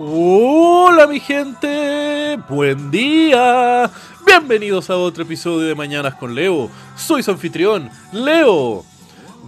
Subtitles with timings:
[0.00, 3.90] Hola mi gente, buen día.
[4.24, 6.70] Bienvenidos a otro episodio de Mañanas con Leo.
[6.94, 8.84] Soy su anfitrión, Leo.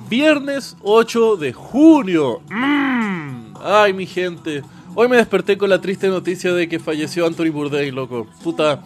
[0.08, 2.40] Viernes 8 de junio.
[2.50, 3.54] Mm.
[3.62, 4.64] Ay mi gente,
[4.96, 8.26] hoy me desperté con la triste noticia de que falleció Anthony Bourdain, loco.
[8.42, 8.82] Puta,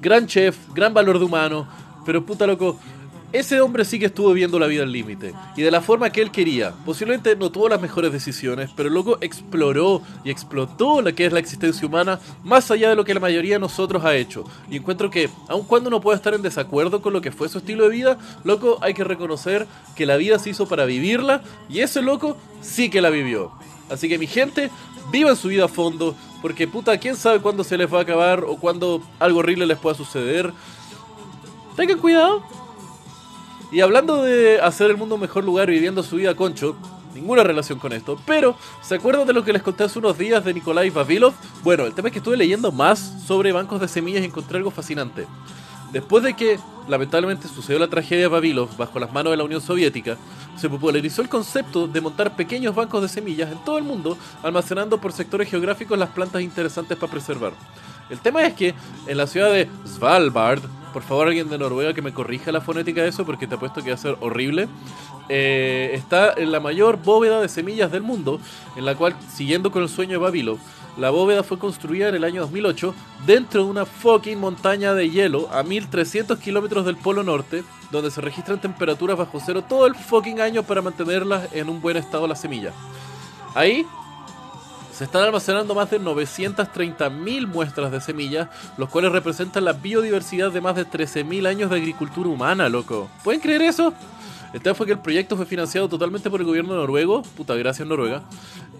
[0.00, 1.66] gran chef, gran valor de humano,
[2.06, 2.78] pero puta loco,
[3.32, 6.22] ese hombre sí que estuvo viendo la vida al límite y de la forma que
[6.22, 6.72] él quería.
[6.86, 11.38] Posiblemente no tuvo las mejores decisiones, pero luego exploró y explotó la que es la
[11.38, 14.44] existencia humana más allá de lo que la mayoría de nosotros ha hecho.
[14.70, 17.58] Y encuentro que, aun cuando uno pueda estar en desacuerdo con lo que fue su
[17.58, 21.80] estilo de vida, loco, hay que reconocer que la vida se hizo para vivirla y
[21.80, 23.52] ese loco sí que la vivió.
[23.90, 24.70] Así que mi gente,
[25.12, 28.44] vivan su vida a fondo, porque puta, quién sabe cuándo se les va a acabar
[28.44, 30.52] o cuándo algo horrible les pueda suceder.
[31.76, 32.42] Tengan cuidado.
[33.70, 36.74] Y hablando de hacer el mundo un mejor lugar viviendo su vida concho,
[37.14, 40.42] ninguna relación con esto, pero ¿se acuerdan de lo que les conté hace unos días
[40.44, 41.34] de Nikolai Vavilov?
[41.62, 44.70] Bueno, el tema es que estuve leyendo más sobre bancos de semillas y encontré algo
[44.70, 45.26] fascinante.
[45.92, 49.60] Después de que lamentablemente sucedió la tragedia de Vavilov bajo las manos de la Unión
[49.60, 50.16] Soviética,
[50.56, 54.98] se popularizó el concepto de montar pequeños bancos de semillas en todo el mundo, almacenando
[54.98, 57.52] por sectores geográficos las plantas interesantes para preservar.
[58.08, 58.74] El tema es que
[59.06, 60.60] en la ciudad de Svalbard,
[60.98, 63.84] por favor alguien de Noruega que me corrija la fonética de eso porque te apuesto
[63.84, 64.68] que va a ser horrible,
[65.28, 68.40] eh, está en la mayor bóveda de semillas del mundo,
[68.74, 70.58] en la cual, siguiendo con el sueño de Babilo,
[70.96, 72.96] la bóveda fue construida en el año 2008
[73.26, 77.62] dentro de una fucking montaña de hielo a 1300 kilómetros del Polo Norte,
[77.92, 81.96] donde se registran temperaturas bajo cero todo el fucking año para mantenerlas en un buen
[81.96, 82.74] estado las semillas.
[83.54, 83.86] Ahí
[84.98, 90.60] se están almacenando más de 930.000 muestras de semillas, los cuales representan la biodiversidad de
[90.60, 93.08] más de 13.000 años de agricultura humana, loco.
[93.22, 93.94] ¿Pueden creer eso?
[94.52, 97.86] El tema fue que el proyecto fue financiado totalmente por el gobierno noruego, puta gracias
[97.86, 98.24] Noruega,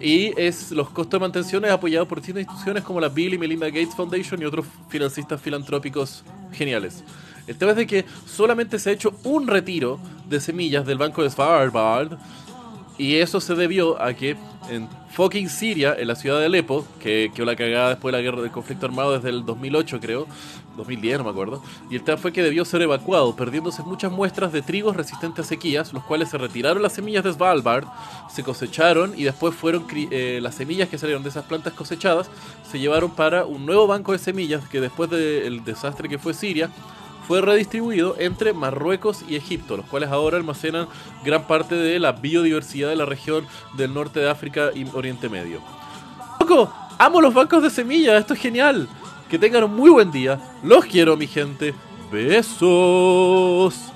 [0.01, 3.37] y es los costos de mantención es apoyado por distintas instituciones como la Bill y
[3.37, 7.01] Melinda Gates Foundation y otros financistas filantrópicos geniales.
[7.47, 11.23] El tema es de que solamente se ha hecho un retiro de semillas del banco
[11.23, 12.17] de Svalbard
[12.97, 14.35] y eso se debió a que
[14.69, 18.23] en fucking Siria, en la ciudad de Alepo, que quedó la cagada después de la
[18.23, 20.27] guerra del conflicto armado desde el 2008 creo,
[20.77, 24.51] 2010 no me acuerdo, y el tema fue que debió ser evacuado, perdiéndose muchas muestras
[24.53, 27.85] de trigos resistentes a sequías, los cuales se retiraron las semillas de Svalbard,
[28.29, 32.29] se cosecharon y después fueron eh, las semillas que salieron de esas plantas cosechadas,
[32.69, 36.69] se llevaron para un nuevo banco de semillas que después del desastre que fue Siria,
[37.29, 40.87] fue redistribuido entre Marruecos y Egipto, los cuales ahora almacenan
[41.23, 43.45] gran parte de la biodiversidad de la región
[43.77, 45.61] del norte de África y Oriente Medio.
[46.39, 46.73] ¡Loco!
[46.97, 48.19] ¡Amo los bancos de semillas!
[48.19, 48.89] ¡Esto es genial!
[49.29, 50.39] Que tengan un muy buen día.
[50.63, 51.75] Los quiero, mi gente.
[52.11, 53.89] Besos.